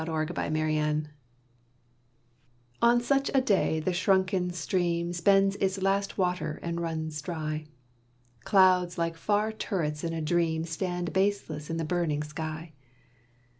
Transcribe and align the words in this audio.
AT 0.01 0.07
THE 0.33 0.33
FERRY 0.49 1.03
On 2.81 2.99
such 3.01 3.29
a 3.35 3.39
day 3.41 3.79
the 3.79 3.93
shrunken 3.93 4.49
stream 4.49 5.13
Spends 5.13 5.57
its 5.57 5.79
last 5.79 6.17
water 6.17 6.59
and 6.63 6.81
runs 6.81 7.21
dry; 7.21 7.67
Clouds 8.43 8.97
like 8.97 9.15
far 9.15 9.51
turrets 9.51 10.03
in 10.03 10.11
a 10.11 10.19
dream 10.19 10.65
Stand 10.65 11.13
baseless 11.13 11.69
in 11.69 11.77
the 11.77 11.85
burning 11.85 12.23
sky. 12.23 12.73